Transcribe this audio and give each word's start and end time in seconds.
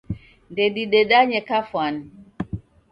Ndedidedanye 0.51 1.39
kafwani. 1.47 2.05